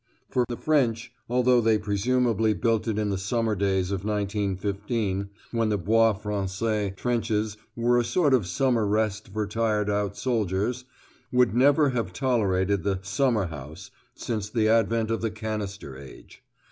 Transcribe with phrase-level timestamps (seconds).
[0.31, 5.69] For the French, although they presumably built it in the summer days of 1915 when
[5.69, 10.85] the Bois Français trenches were a sort of summer rest for tired out soldiers,
[11.31, 16.41] would never have tolerated the "Summer house" since the advent of the canister age.